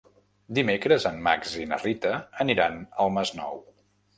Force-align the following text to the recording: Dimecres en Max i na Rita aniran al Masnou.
Dimecres 0.59 1.03
en 1.09 1.19
Max 1.27 1.53
i 1.65 1.67
na 1.73 1.79
Rita 1.83 2.15
aniran 2.47 2.83
al 3.05 3.17
Masnou. 3.19 3.63